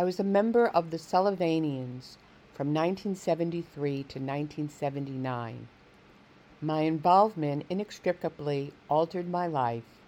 [0.00, 2.16] I was a member of the Sullivanians
[2.54, 5.68] from 1973 to 1979.
[6.62, 10.00] My involvement inextricably altered my life,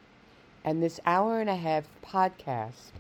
[0.65, 2.93] and this hour and a half podcast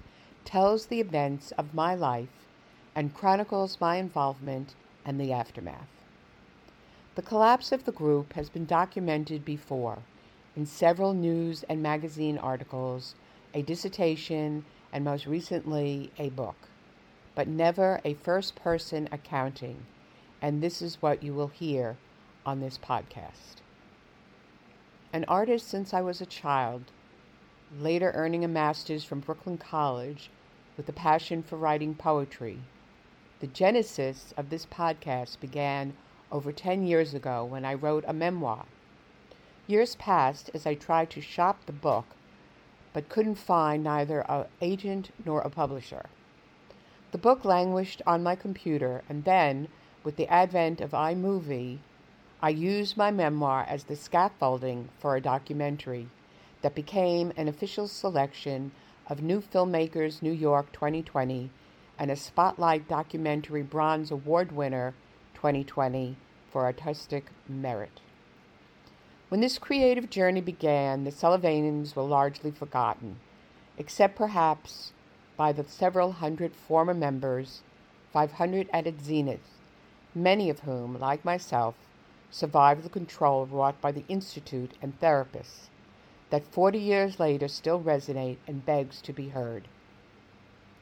[0.44, 2.46] tells the events of my life
[2.94, 5.88] and chronicles my involvement and the aftermath.
[7.14, 10.00] The collapse of the group has been documented before
[10.54, 13.14] in several news and magazine articles,
[13.54, 16.68] a dissertation, and most recently a book,
[17.34, 19.86] but never a first person accounting,
[20.40, 21.96] and this is what you will hear
[22.44, 23.60] on this podcast.
[25.12, 26.84] An artist since I was a child,
[27.78, 30.30] later earning a master's from Brooklyn College
[30.76, 32.58] with a passion for writing poetry.
[33.40, 35.94] The genesis of this podcast began
[36.30, 38.64] over 10 years ago when I wrote a memoir.
[39.66, 42.06] Years passed as I tried to shop the book,
[42.92, 46.06] but couldn't find neither an agent nor a publisher.
[47.12, 49.68] The book languished on my computer, and then,
[50.02, 51.78] with the advent of iMovie,
[52.40, 56.08] I used my memoir as the scaffolding for a documentary
[56.62, 58.72] that became an official selection
[59.08, 61.50] of New Filmmakers New York 2020
[61.98, 64.94] and a Spotlight Documentary Bronze Award winner
[65.34, 66.16] 2020
[66.50, 68.00] for artistic merit.
[69.28, 73.16] When this creative journey began, the Sullivanians were largely forgotten,
[73.76, 74.92] except perhaps
[75.36, 77.62] by the several hundred former members,
[78.12, 79.58] 500 at its zenith,
[80.14, 81.74] many of whom, like myself,
[82.30, 85.68] survived the control wrought by the Institute and therapists
[86.30, 89.68] that 40 years later still resonate and begs to be heard.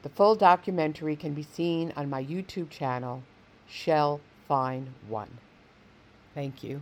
[0.01, 3.23] The full documentary can be seen on my YouTube channel,
[3.67, 5.39] Shell Fine One.
[6.33, 6.81] Thank you.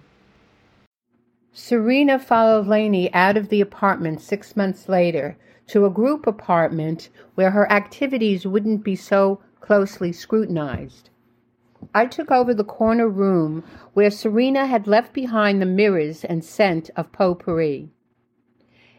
[1.52, 7.52] Serena followed Laney out of the apartment six months later to a group apartment where
[7.52, 11.10] her activities wouldn't be so closely scrutinized.
[11.94, 16.90] I took over the corner room where Serena had left behind the mirrors and scent
[16.96, 17.90] of potpourri.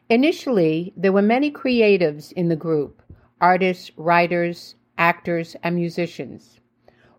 [0.08, 3.02] Initially, there were many creatives in the group
[3.40, 6.60] artists, writers, actors, and musicians.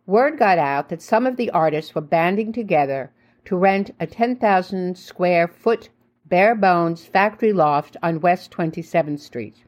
[0.05, 3.11] Word got out that some of the artists were banding together
[3.46, 5.90] to rent a 10,000 square foot
[6.25, 9.66] bare bones factory loft on West 27th Street.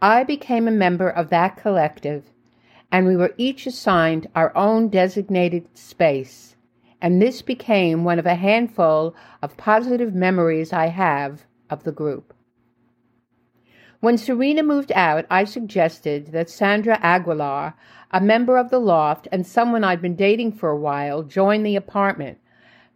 [0.00, 2.30] I became a member of that collective,
[2.90, 6.56] and we were each assigned our own designated space,
[7.02, 12.32] and this became one of a handful of positive memories I have of the group.
[14.00, 17.74] When Serena moved out, I suggested that Sandra Aguilar,
[18.12, 21.74] a member of the loft and someone I'd been dating for a while, join the
[21.74, 22.38] apartment.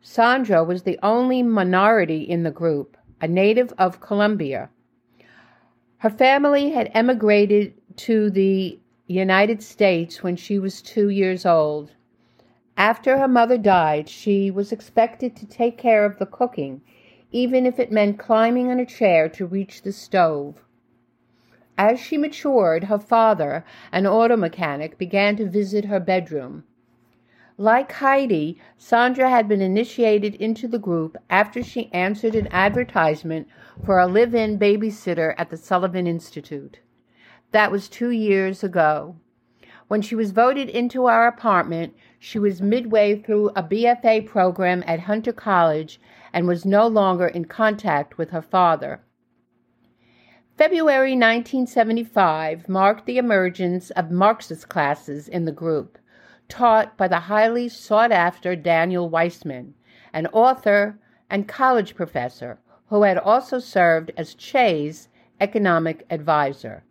[0.02, 4.68] Sandra was the only minority in the group, a native of Colombia.
[5.98, 11.92] Her family had emigrated to the United States when she was two years old.
[12.76, 16.82] After her mother died, she was expected to take care of the cooking
[17.32, 20.62] even if it meant climbing on a chair to reach the stove.
[21.78, 26.64] As she matured, her father, an auto mechanic, began to visit her bedroom.
[27.58, 33.46] Like Heidi, Sandra had been initiated into the group after she answered an advertisement
[33.84, 36.80] for a live in babysitter at the Sullivan Institute.
[37.50, 39.16] That was two years ago.
[39.88, 45.00] When she was voted into our apartment, she was midway through a BFA program at
[45.00, 46.00] Hunter College
[46.32, 49.02] and was no longer in contact with her father.
[50.56, 55.98] February 1975 marked the emergence of Marxist classes in the group,
[56.52, 59.72] taught by the highly sought after Daniel Weissman,
[60.12, 60.98] an author
[61.30, 62.58] and college professor
[62.88, 65.08] who had also served as Che's
[65.40, 66.84] economic advisor.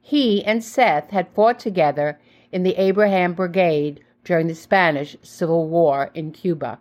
[0.00, 2.20] He and Seth had fought together
[2.52, 6.78] in the Abraham Brigade during the Spanish Civil War in Cuba.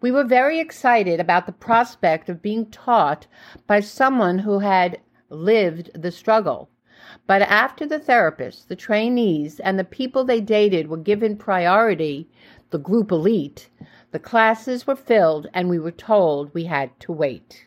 [0.00, 3.26] We were very excited about the prospect of being taught
[3.66, 6.70] by someone who had lived the struggle.
[7.26, 12.28] But after the therapists, the trainees, and the people they dated were given priority,
[12.70, 13.68] the group elite,
[14.12, 17.66] the classes were filled and we were told we had to wait.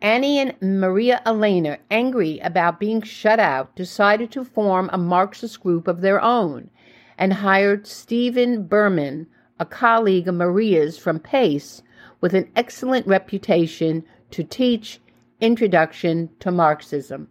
[0.00, 5.88] Annie and Maria Elena, angry about being shut out, decided to form a Marxist group
[5.88, 6.70] of their own
[7.18, 9.26] and hired Stephen Berman,
[9.58, 11.82] a colleague of Maria's from Pace
[12.20, 15.00] with an excellent reputation to teach
[15.40, 17.28] Introduction to Marxism.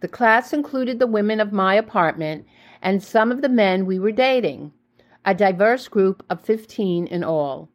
[0.00, 2.46] The class included the women of my apartment
[2.82, 4.72] and some of the men we were dating,
[5.24, 7.68] a diverse group of 15 in all.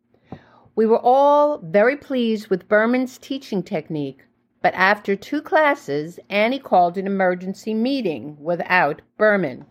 [0.75, 4.24] We were all very pleased with Berman's teaching technique,
[4.62, 9.66] but after two classes, Annie called an emergency meeting without Berman.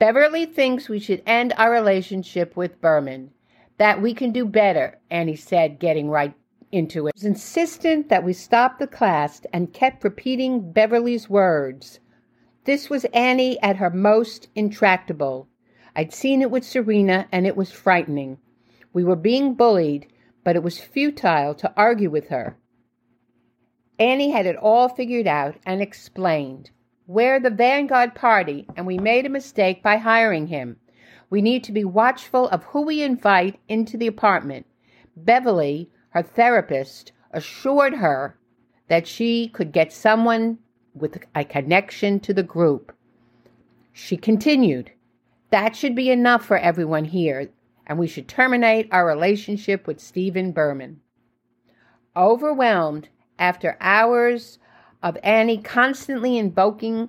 [0.00, 3.30] Beverly thinks we should end our relationship with Berman.
[3.78, 6.34] That we can do better, Annie said, getting right
[6.72, 7.14] into it.
[7.14, 12.00] Was insistent that we stop the class and kept repeating Beverly's words.
[12.64, 15.48] This was Annie at her most intractable.
[15.94, 18.38] I'd seen it with Serena, and it was frightening.
[18.92, 20.06] We were being bullied,
[20.42, 22.56] but it was futile to argue with her.
[23.98, 26.70] Annie had it all figured out and explained.
[27.06, 30.78] We're the Vanguard Party, and we made a mistake by hiring him.
[31.28, 34.66] We need to be watchful of who we invite into the apartment.
[35.16, 38.36] Beverly, her therapist, assured her
[38.88, 40.58] that she could get someone
[40.94, 42.92] with a connection to the group.
[43.92, 44.92] She continued,
[45.50, 47.50] That should be enough for everyone here,
[47.86, 51.00] and we should terminate our relationship with Stephen Berman.
[52.14, 53.08] Overwhelmed
[53.38, 54.58] after hours
[55.02, 57.08] of Annie constantly invoking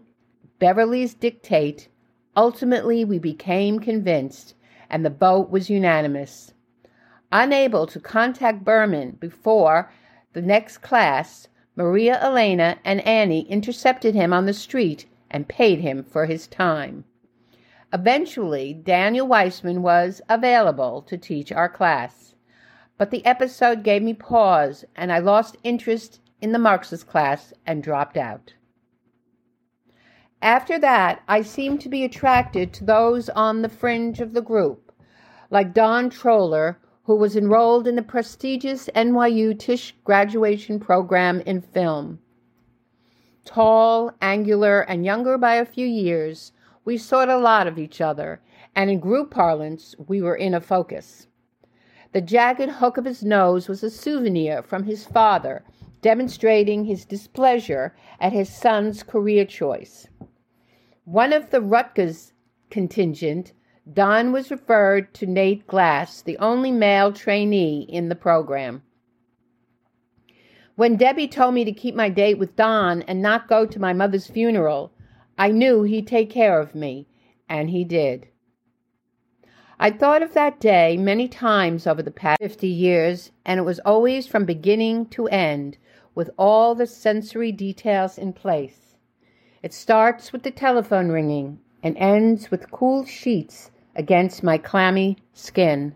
[0.60, 1.90] Beverly's dictate,
[2.38, 4.56] ultimately we became convinced,
[4.90, 6.53] and the vote was unanimous.
[7.36, 9.92] Unable to contact Berman before
[10.34, 16.04] the next class, Maria Elena and Annie intercepted him on the street and paid him
[16.04, 17.06] for his time.
[17.92, 22.36] Eventually, Daniel Weissman was available to teach our class.
[23.00, 27.82] But the episode gave me pause, and I lost interest in the Marxist class and
[27.82, 28.54] dropped out.
[30.40, 34.92] After that, I seemed to be attracted to those on the fringe of the group,
[35.50, 42.20] like Don Troller, who was enrolled in the prestigious NYU Tisch graduation program in film.
[43.46, 46.54] Tall, angular, and younger by a few years,
[46.86, 48.42] we sought a lot of each other,
[48.76, 51.28] and in group parlance, we were in a focus.
[52.14, 55.64] The jagged hook of his nose was a souvenir from his father
[56.04, 60.08] demonstrating his displeasure at his son's career choice.
[61.06, 62.34] One of the Rutgers
[62.70, 63.54] contingent,
[63.92, 68.82] Don was referred to Nate Glass, the only male trainee in the program.
[70.76, 73.92] When Debbie told me to keep my date with Don and not go to my
[73.92, 74.94] mother's funeral,
[75.38, 77.08] I knew he'd take care of me,
[77.50, 78.30] and he did.
[79.78, 83.80] I thought of that day many times over the past 50 years, and it was
[83.80, 85.78] always from beginning to end
[86.16, 88.96] with all the sensory details in place.
[89.62, 95.94] It starts with the telephone ringing and ends with cool sheets against my clammy skin.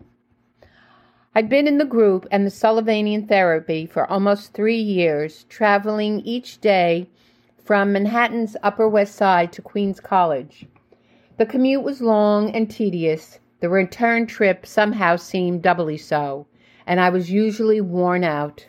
[1.34, 6.60] I'd been in the group and the Sullivanian therapy for almost three years, traveling each
[6.60, 7.08] day
[7.64, 10.66] from Manhattan's Upper West Side to Queens College.
[11.36, 13.38] The commute was long and tedious.
[13.60, 16.46] The return trip somehow seemed doubly so,
[16.86, 18.66] and I was usually worn out.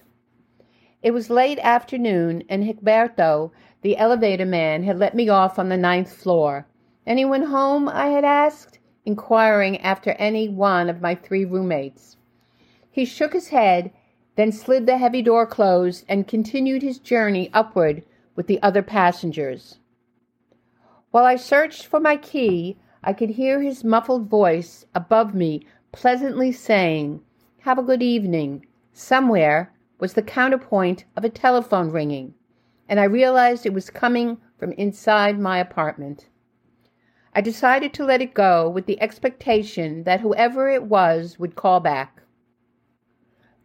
[1.02, 3.52] It was late afternoon, and Higberto,
[3.82, 6.68] the elevator man, had let me off on the ninth floor.
[7.08, 7.88] Anyone home?
[7.88, 8.79] I had asked,
[9.10, 12.16] inquiring after any one of my three roommates.
[12.92, 13.92] He shook his head,
[14.36, 18.04] then slid the heavy door closed and continued his journey upward
[18.36, 19.80] with the other passengers.
[21.10, 26.52] While I searched for my key, I could hear his muffled voice above me pleasantly
[26.52, 27.22] saying,
[27.62, 28.68] Have a good evening.
[28.94, 32.36] Somewhere was the counterpoint of a telephone ringing,
[32.88, 36.29] and I realized it was coming from inside my apartment.
[37.34, 41.80] I decided to let it go with the expectation that whoever it was would call
[41.80, 42.24] back.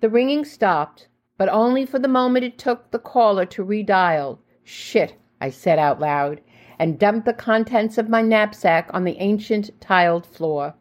[0.00, 4.38] The ringing stopped, but only for the moment it took the caller to redial.
[4.62, 6.40] Shit, I said out loud,
[6.78, 10.74] and dumped the contents of my knapsack on the ancient tiled floor.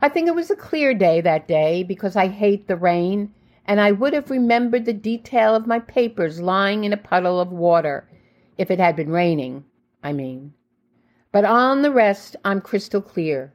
[0.00, 3.32] I think it was a clear day that day because I hate the rain
[3.64, 7.50] and I would have remembered the detail of my papers lying in a puddle of
[7.50, 8.08] water
[8.56, 9.64] if it had been raining,
[10.02, 10.54] I mean.
[11.38, 13.54] But on the rest, I'm crystal clear.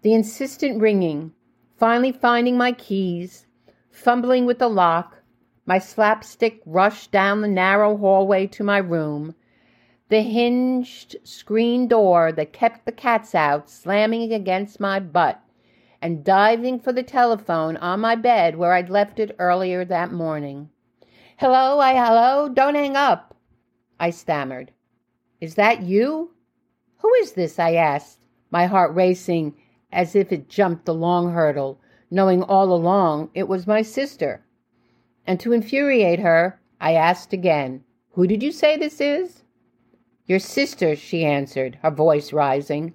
[0.00, 1.34] The insistent ringing,
[1.76, 3.46] finally finding my keys,
[3.90, 5.18] fumbling with the lock,
[5.66, 9.34] my slapstick rush down the narrow hallway to my room,
[10.08, 15.42] the hinged screen door that kept the cats out slamming against my butt
[16.00, 20.70] and diving for the telephone on my bed where I'd left it earlier that morning.
[21.36, 23.36] Hello, I hello, don't hang up,
[23.98, 24.72] I stammered.
[25.38, 26.30] Is that you?
[27.00, 27.58] Who is this?
[27.58, 28.18] I asked,
[28.50, 29.54] my heart racing
[29.92, 31.80] as if it jumped the long hurdle,
[32.10, 34.44] knowing all along it was my sister.
[35.26, 39.44] And to infuriate her, I asked again, Who did you say this is?
[40.26, 42.94] Your sister, she answered, her voice rising.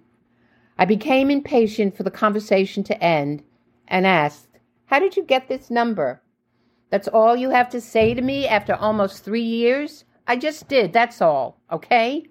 [0.77, 3.43] I became impatient for the conversation to end
[3.87, 4.47] and asked,
[4.85, 6.21] How did you get this number?
[6.89, 10.05] That's all you have to say to me after almost three years?
[10.27, 12.27] I just did, that's all, okay?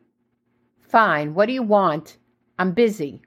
[0.95, 2.19] Fine, what do you want?
[2.57, 3.21] I'm busy.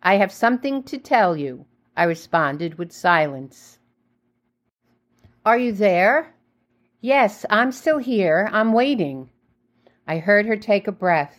[0.00, 3.80] I have something to tell you, I responded with silence.
[5.44, 6.36] Are you there?
[7.00, 8.48] Yes, I'm still here.
[8.52, 9.28] I'm waiting.
[10.06, 11.36] I heard her take a breath.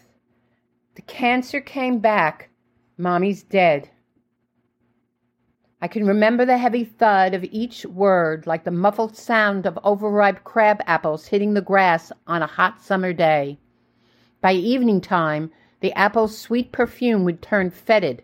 [0.96, 2.50] The cancer came back.
[2.98, 3.90] Mommy's dead.
[5.82, 10.44] I can remember the heavy thud of each word like the muffled sound of overripe
[10.44, 13.58] crab apples hitting the grass on a hot summer day.
[14.46, 15.50] By evening time,
[15.80, 18.24] the apple's sweet perfume would turn fetid,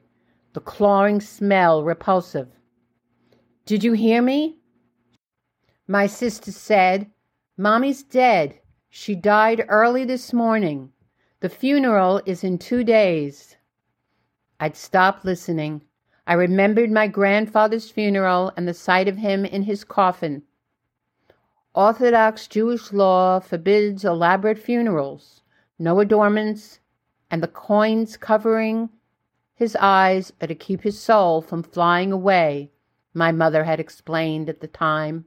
[0.54, 2.50] the clawing smell repulsive.
[3.66, 4.60] Did you hear me?
[5.88, 7.10] My sister said,
[7.58, 8.60] Mommy's dead.
[8.88, 10.92] She died early this morning.
[11.40, 13.58] The funeral is in two days.
[14.60, 15.82] I'd stopped listening.
[16.28, 20.44] I remembered my grandfather's funeral and the sight of him in his coffin.
[21.74, 25.41] Orthodox Jewish law forbids elaborate funerals,
[25.82, 26.80] no adornments,
[27.32, 28.90] and the coins covering
[29.56, 32.72] his eyes are to keep his soul from flying away,
[33.14, 35.26] my mother had explained at the time.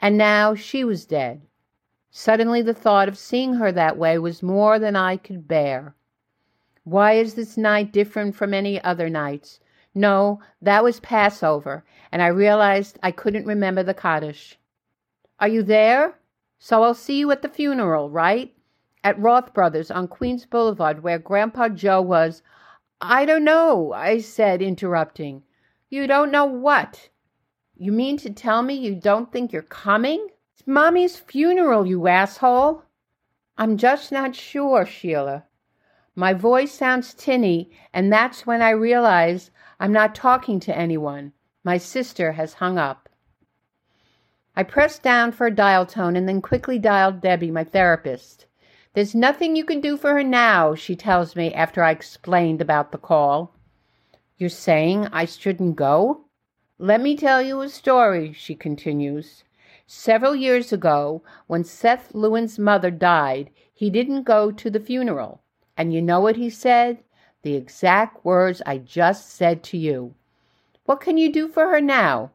[0.00, 1.42] And now she was dead.
[2.10, 5.94] Suddenly the thought of seeing her that way was more than I could bear.
[6.82, 9.60] Why is this night different from any other nights?
[9.94, 14.58] No, that was Passover, and I realized I couldn't remember the Kaddish.
[15.38, 16.18] Are you there?
[16.58, 18.52] So I'll see you at the funeral, right?
[19.02, 22.42] At Roth Brothers on Queens Boulevard, where Grandpa Joe was.
[23.00, 25.42] I don't know, I said, interrupting.
[25.88, 27.08] You don't know what?
[27.76, 30.28] You mean to tell me you don't think you're coming?
[30.52, 32.84] It's Mommy's funeral, you asshole.
[33.56, 35.44] I'm just not sure, Sheila.
[36.14, 41.32] My voice sounds tinny, and that's when I realize I'm not talking to anyone.
[41.64, 43.08] My sister has hung up.
[44.54, 48.44] I pressed down for a dial tone and then quickly dialed Debbie, my therapist.
[48.92, 52.90] There's nothing you can do for her now, she tells me after I explained about
[52.90, 53.54] the call.
[54.36, 56.24] You're saying I shouldn't go?
[56.76, 59.44] Let me tell you a story, she continues.
[59.86, 65.40] Several years ago, when Seth Lewin's mother died, he didn't go to the funeral.
[65.76, 67.02] And you know what he said?
[67.42, 70.14] The exact words I just said to you.
[70.84, 72.32] What can you do for her now?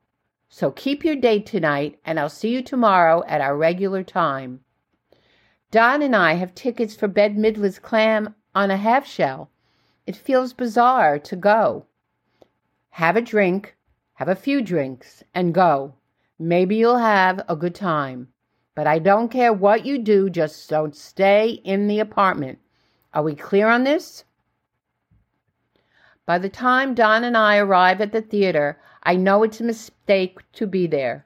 [0.48, 4.62] So keep your date tonight, and I'll see you tomorrow at our regular time.
[5.76, 9.50] Don and I have tickets for Bette Midler's clam on a half shell.
[10.08, 11.86] It feels bizarre to go.
[12.92, 13.76] Have a drink,
[14.14, 15.96] have a few drinks, and go.
[16.40, 18.30] Maybe you'll have a good time.
[18.74, 22.60] But I don't care what you do, just don't stay in the apartment.
[23.14, 24.24] Are we clear on this?
[26.26, 30.40] By the time Don and I arrive at the theater, I know it's a mistake
[30.54, 31.26] to be there.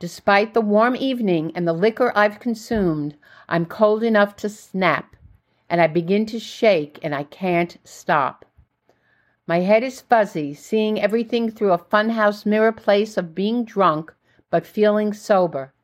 [0.00, 3.16] Despite the warm evening and the liquor I've consumed,
[3.50, 5.14] I'm cold enough to snap,
[5.68, 8.46] and I begin to shake and I can't stop.
[9.46, 14.14] My head is fuzzy, seeing everything through a funhouse mirror place of being drunk
[14.48, 15.74] but feeling sober.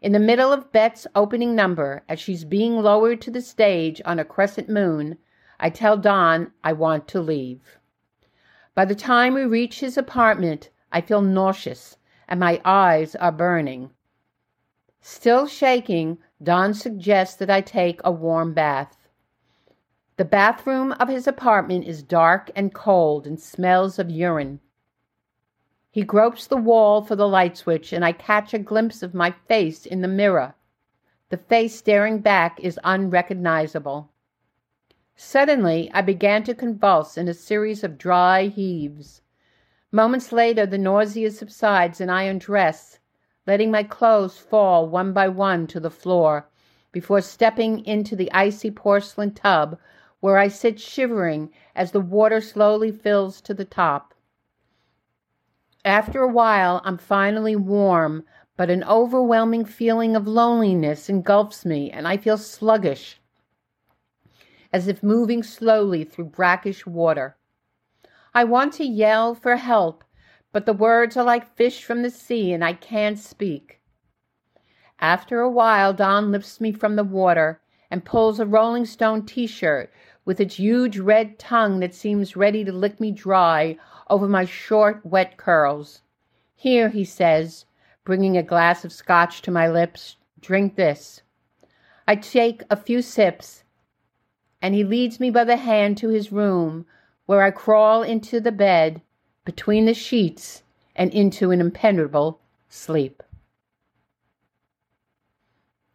[0.00, 4.20] In the middle of Bette's opening number, as she's being lowered to the stage on
[4.20, 5.18] a crescent moon,
[5.58, 7.76] I tell Don I want to leave.
[8.76, 11.96] By the time we reach his apartment, I feel nauseous
[12.28, 13.90] and my eyes are burning.
[15.00, 18.96] Still shaking, Don suggests that I take a warm bath.
[20.16, 24.60] The bathroom of his apartment is dark and cold and smells of urine.
[25.90, 29.30] He gropes the wall for the light switch, and I catch a glimpse of my
[29.30, 30.54] face in the mirror.
[31.28, 34.10] The face staring back is unrecognizable.
[35.16, 39.22] Suddenly, I began to convulse in a series of dry heaves.
[39.92, 42.98] Moments later, the nausea subsides, and I undress,
[43.46, 46.48] letting my clothes fall one by one to the floor
[46.92, 49.78] before stepping into the icy porcelain tub
[50.20, 54.14] where I sit shivering as the water slowly fills to the top.
[55.84, 58.24] After a while, I'm finally warm,
[58.56, 63.20] but an overwhelming feeling of loneliness engulfs me, and I feel sluggish,
[64.72, 67.36] as if moving slowly through brackish water.
[68.36, 70.04] I want to yell for help,
[70.52, 73.80] but the words are like fish from the sea, and I can't speak.
[75.00, 79.46] After a while, Don lifts me from the water and pulls a Rolling Stone t
[79.46, 79.90] shirt
[80.26, 83.78] with its huge red tongue that seems ready to lick me dry
[84.10, 86.02] over my short, wet curls.
[86.54, 87.64] Here, he says,
[88.04, 91.22] bringing a glass of scotch to my lips, drink this.
[92.06, 93.64] I take a few sips,
[94.60, 96.84] and he leads me by the hand to his room,
[97.26, 99.02] where I crawl into the bed,
[99.44, 100.62] between the sheets,
[100.94, 103.22] and into an impenetrable sleep.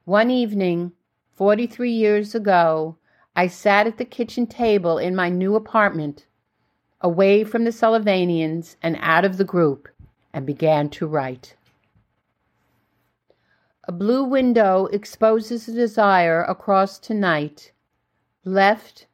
[0.05, 0.91] One evening,
[1.33, 2.97] 43 years ago,
[3.35, 6.25] I sat at the kitchen table in my new apartment,
[6.99, 9.87] away from the Sullivanians and out of the group,
[10.33, 11.55] and began to write.
[13.85, 17.71] A blue window exposes a desire across tonight,
[18.45, 19.07] left,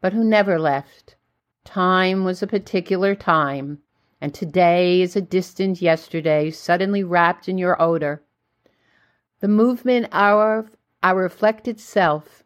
[0.00, 1.16] but who never left.
[1.64, 3.78] Time was a particular time,
[4.20, 8.22] and today is a distant yesterday suddenly wrapped in your odor.
[9.40, 10.70] The movement our
[11.02, 12.44] our reflected self.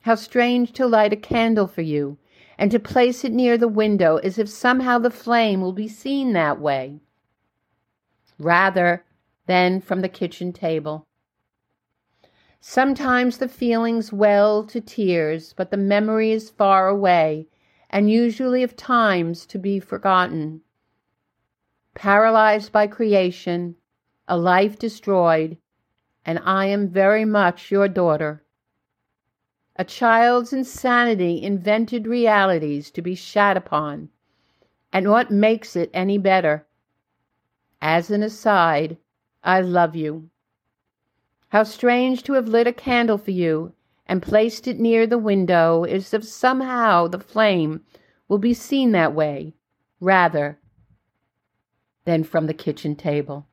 [0.00, 2.18] How strange to light a candle for you
[2.58, 6.32] and to place it near the window as if somehow the flame will be seen
[6.32, 7.00] that way,
[8.38, 9.04] rather
[9.46, 11.06] than from the kitchen table.
[12.60, 17.48] Sometimes the feelings well to tears, but the memory is far away
[17.90, 20.60] and usually of times to be forgotten.
[21.94, 23.76] Paralyzed by creation,
[24.28, 25.56] a life destroyed,
[26.24, 28.42] and I am very much your daughter.
[29.76, 34.08] A child's insanity invented realities to be shat upon,
[34.92, 36.66] and what makes it any better?
[37.80, 38.96] As an aside,
[39.44, 40.30] I love you.
[41.50, 43.72] How strange to have lit a candle for you
[44.06, 47.82] and placed it near the window as if somehow the flame
[48.28, 49.54] will be seen that way
[50.00, 50.58] rather
[52.04, 53.46] than from the kitchen table.